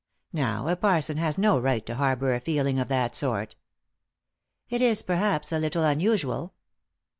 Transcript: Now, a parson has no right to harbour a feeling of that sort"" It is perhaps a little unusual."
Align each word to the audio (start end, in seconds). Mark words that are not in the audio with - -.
Now, 0.33 0.67
a 0.67 0.75
parson 0.75 1.17
has 1.17 1.37
no 1.37 1.59
right 1.59 1.85
to 1.85 1.93
harbour 1.93 2.33
a 2.33 2.39
feeling 2.39 2.79
of 2.79 2.87
that 2.87 3.15
sort"" 3.15 3.55
It 4.67 4.81
is 4.81 5.03
perhaps 5.03 5.51
a 5.51 5.59
little 5.59 5.83
unusual." 5.83 6.55